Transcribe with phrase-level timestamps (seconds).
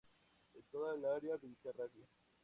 [0.55, 2.07] En toda el área mediterránea.